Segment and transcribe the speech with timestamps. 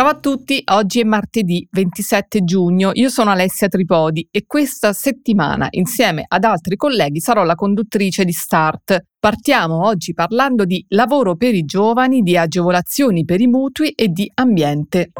[0.00, 5.66] Ciao a tutti, oggi è martedì 27 giugno, io sono Alessia Tripodi e questa settimana
[5.72, 11.54] insieme ad altri colleghi sarò la conduttrice di Start, Partiamo oggi parlando di lavoro per
[11.54, 15.10] i giovani, di agevolazioni per i mutui e di ambiente.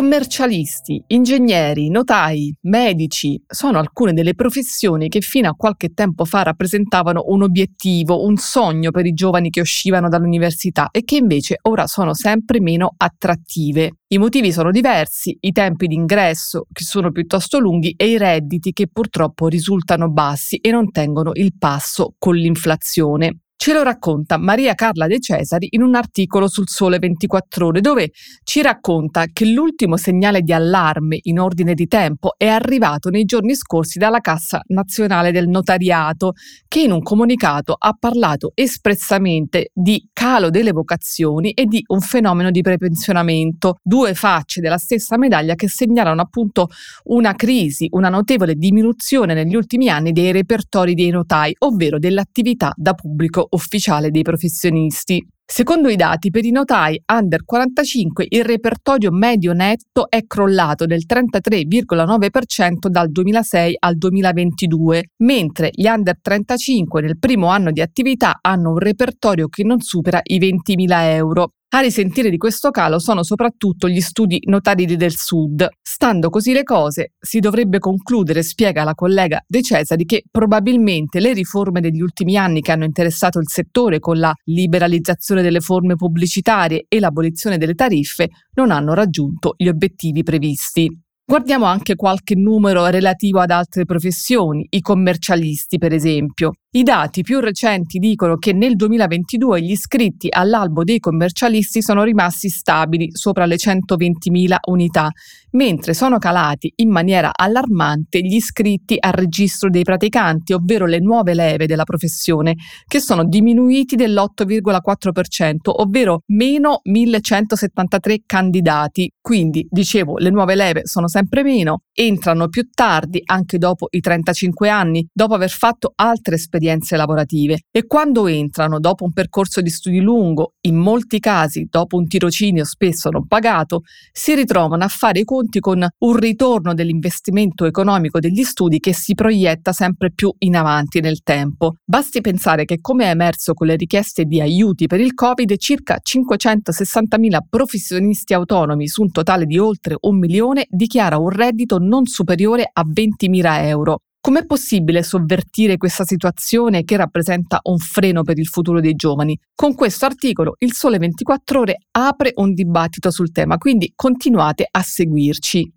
[0.00, 7.24] Commercialisti, ingegneri, notai, medici sono alcune delle professioni che fino a qualche tempo fa rappresentavano
[7.26, 12.14] un obiettivo, un sogno per i giovani che uscivano dall'università e che invece ora sono
[12.14, 13.96] sempre meno attrattive.
[14.08, 18.72] I motivi sono diversi, i tempi di ingresso che sono piuttosto lunghi e i redditi
[18.72, 23.40] che purtroppo risultano bassi e non tengono il passo con l'inflazione.
[23.62, 28.10] Ce lo racconta Maria Carla De Cesari in un articolo sul Sole 24 Ore, dove
[28.42, 33.54] ci racconta che l'ultimo segnale di allarme in ordine di tempo è arrivato nei giorni
[33.54, 36.32] scorsi dalla Cassa Nazionale del Notariato,
[36.68, 42.50] che in un comunicato ha parlato espressamente di calo delle vocazioni e di un fenomeno
[42.50, 46.68] di prepensionamento, due facce della stessa medaglia che segnalano appunto
[47.08, 52.94] una crisi, una notevole diminuzione negli ultimi anni dei repertori dei notai, ovvero dell'attività da
[52.94, 55.24] pubblico ufficiale dei professionisti.
[55.44, 61.02] Secondo i dati, per i notai under 45 il repertorio medio netto è crollato del
[61.04, 68.70] 33,9% dal 2006 al 2022, mentre gli under 35 nel primo anno di attività hanno
[68.70, 71.50] un repertorio che non supera i 20.000 euro.
[71.72, 75.68] A risentire di questo calo sono soprattutto gli studi notarili del Sud.
[75.80, 81.32] Stando così le cose, si dovrebbe concludere, spiega la collega De Cesari, che probabilmente le
[81.32, 86.86] riforme degli ultimi anni che hanno interessato il settore con la liberalizzazione delle forme pubblicitarie
[86.88, 90.90] e l'abolizione delle tariffe non hanno raggiunto gli obiettivi previsti.
[91.24, 96.54] Guardiamo anche qualche numero relativo ad altre professioni, i commercialisti per esempio.
[96.72, 102.48] I dati più recenti dicono che nel 2022 gli iscritti all'albo dei commercialisti sono rimasti
[102.48, 105.10] stabili sopra le 120.000 unità,
[105.50, 111.34] mentre sono calati in maniera allarmante gli iscritti al registro dei praticanti, ovvero le nuove
[111.34, 112.54] leve della professione,
[112.86, 119.12] che sono diminuiti dell'8,4%, ovvero meno 1173 candidati.
[119.20, 124.68] Quindi, dicevo, le nuove leve sono sempre meno, entrano più tardi, anche dopo i 35
[124.68, 129.70] anni, dopo aver fatto altre esperienze esperienze lavorative e quando entrano dopo un percorso di
[129.70, 133.82] studi lungo, in molti casi dopo un tirocinio spesso non pagato,
[134.12, 139.14] si ritrovano a fare i conti con un ritorno dell'investimento economico degli studi che si
[139.14, 141.76] proietta sempre più in avanti nel tempo.
[141.84, 145.98] Basti pensare che come è emerso con le richieste di aiuti per il Covid, circa
[146.02, 152.68] 560.000 professionisti autonomi su un totale di oltre un milione dichiara un reddito non superiore
[152.70, 154.02] a 20.000 euro.
[154.22, 159.38] Com'è possibile sovvertire questa situazione che rappresenta un freno per il futuro dei giovani?
[159.54, 164.82] Con questo articolo il Sole 24 ore apre un dibattito sul tema, quindi continuate a
[164.82, 165.72] seguirci.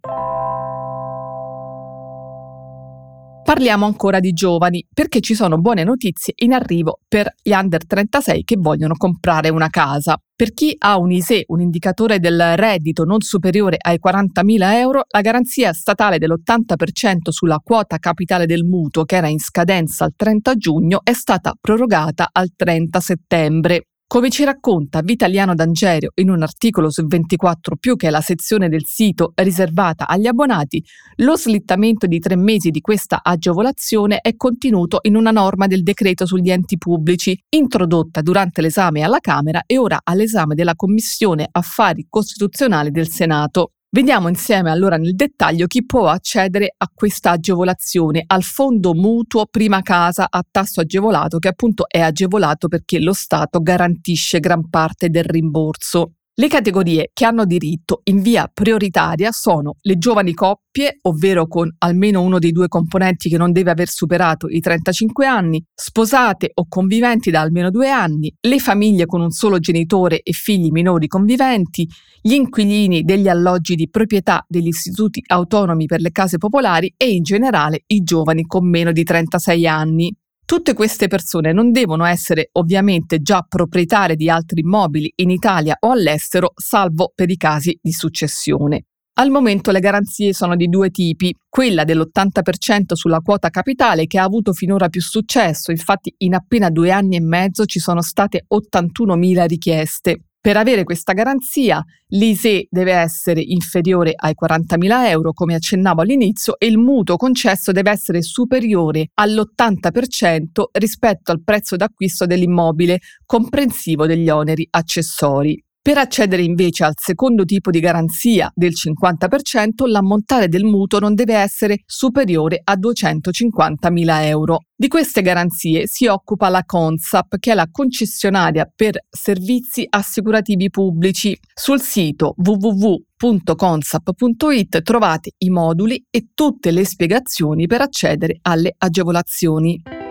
[3.54, 8.44] Parliamo ancora di giovani perché ci sono buone notizie in arrivo per gli under 36
[8.44, 10.20] che vogliono comprare una casa.
[10.36, 15.22] Per chi ha un ISE, un indicatore del reddito non superiore ai 40.000 euro, la
[15.22, 21.02] garanzia statale dell'80% sulla quota capitale del mutuo che era in scadenza al 30 giugno
[21.04, 23.84] è stata prorogata al 30 settembre.
[24.14, 28.70] Come ci racconta Vitaliano D'Angerio in un articolo su 24 più che è la sezione
[28.70, 30.86] del sito riservata agli abbonati,
[31.16, 36.28] lo slittamento di tre mesi di questa agevolazione è contenuto in una norma del decreto
[36.28, 42.92] sugli enti pubblici, introdotta durante l'esame alla Camera e ora all'esame della Commissione Affari Costituzionali
[42.92, 43.72] del Senato.
[43.96, 49.84] Vediamo insieme allora nel dettaglio chi può accedere a questa agevolazione, al fondo mutuo prima
[49.84, 55.26] casa a tasso agevolato, che appunto è agevolato perché lo Stato garantisce gran parte del
[55.26, 56.14] rimborso.
[56.36, 62.24] Le categorie che hanno diritto in via prioritaria sono le giovani coppie, ovvero con almeno
[62.24, 67.30] uno dei due componenti che non deve aver superato i 35 anni, sposate o conviventi
[67.30, 71.88] da almeno due anni, le famiglie con un solo genitore e figli minori conviventi,
[72.20, 77.22] gli inquilini degli alloggi di proprietà degli istituti autonomi per le case popolari e in
[77.22, 80.18] generale i giovani con meno di 36 anni.
[80.46, 85.92] Tutte queste persone non devono essere ovviamente già proprietarie di altri immobili in Italia o
[85.92, 88.86] all'estero, salvo per i casi di successione.
[89.16, 94.24] Al momento le garanzie sono di due tipi, quella dell'80% sulla quota capitale che ha
[94.24, 99.46] avuto finora più successo, infatti in appena due anni e mezzo ci sono state 81.000
[99.46, 100.22] richieste.
[100.44, 106.66] Per avere questa garanzia l'ISE deve essere inferiore ai 40.000 euro, come accennavo all'inizio, e
[106.66, 114.68] il mutuo concesso deve essere superiore all'80% rispetto al prezzo d'acquisto dell'immobile, comprensivo degli oneri
[114.70, 115.64] accessori.
[115.84, 121.36] Per accedere invece al secondo tipo di garanzia del 50%, l'ammontare del mutuo non deve
[121.36, 124.60] essere superiore a 250.000 euro.
[124.74, 131.38] Di queste garanzie si occupa la Consap, che è la concessionaria per servizi assicurativi pubblici.
[131.54, 140.03] Sul sito www.consap.it trovate i moduli e tutte le spiegazioni per accedere alle agevolazioni.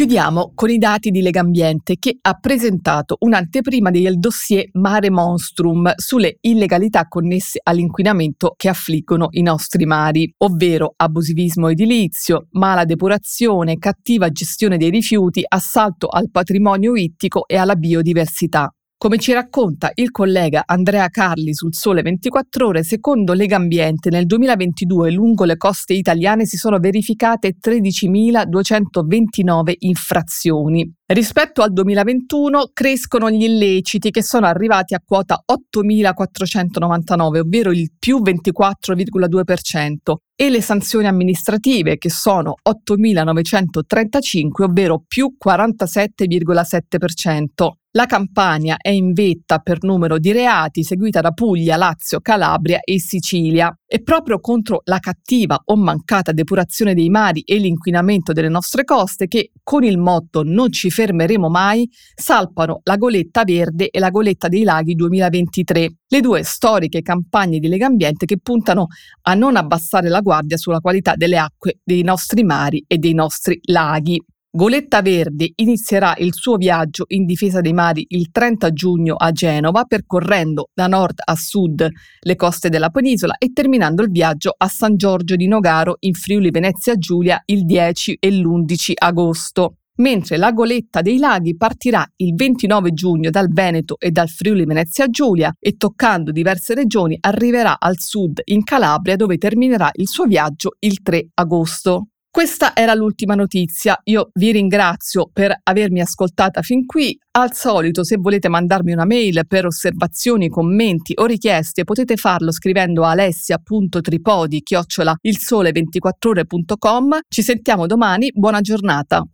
[0.00, 6.38] Chiudiamo con i dati di Legambiente che ha presentato un'anteprima del dossier Mare Monstrum sulle
[6.40, 14.78] illegalità connesse all'inquinamento che affliggono i nostri mari, ovvero abusivismo edilizio, mala depurazione, cattiva gestione
[14.78, 18.72] dei rifiuti, assalto al patrimonio ittico e alla biodiversità.
[19.02, 25.10] Come ci racconta il collega Andrea Carli sul Sole 24 Ore, secondo Legambiente nel 2022
[25.10, 30.92] lungo le coste italiane si sono verificate 13.229 infrazioni.
[31.06, 38.18] Rispetto al 2021 crescono gli illeciti che sono arrivati a quota 8.499, ovvero il più
[38.18, 47.79] 24,2%, e le sanzioni amministrative che sono 8.935, ovvero più 47,7%.
[47.92, 53.00] La Campania è in vetta per numero di reati, seguita da Puglia, Lazio, Calabria e
[53.00, 53.76] Sicilia.
[53.84, 59.26] E proprio contro la cattiva o mancata depurazione dei mari e l'inquinamento delle nostre coste
[59.26, 64.46] che, con il motto Non ci fermeremo mai, salpano la Goletta Verde e la Goletta
[64.46, 68.86] dei Laghi 2023, le due storiche campagne di Legambiente che puntano
[69.22, 73.58] a non abbassare la guardia sulla qualità delle acque dei nostri mari e dei nostri
[73.64, 74.22] laghi.
[74.52, 79.84] Goletta Verde inizierà il suo viaggio in difesa dei mari il 30 giugno a Genova,
[79.84, 81.88] percorrendo da nord a sud
[82.18, 86.50] le coste della penisola e terminando il viaggio a San Giorgio di Nogaro in Friuli
[86.50, 89.76] Venezia Giulia il 10 e l'11 agosto.
[89.98, 95.06] Mentre la Goletta dei Laghi partirà il 29 giugno dal Veneto e dal Friuli Venezia
[95.06, 100.74] Giulia e toccando diverse regioni arriverà al sud in Calabria dove terminerà il suo viaggio
[100.80, 102.08] il 3 agosto.
[102.32, 103.98] Questa era l'ultima notizia.
[104.04, 107.18] Io vi ringrazio per avermi ascoltata fin qui.
[107.32, 113.02] Al solito, se volete mandarmi una mail per osservazioni, commenti o richieste, potete farlo scrivendo
[113.04, 117.18] alessia.tripodi chiocciola il sole 24ore.com.
[117.28, 118.30] Ci sentiamo domani.
[118.32, 119.24] Buona giornata.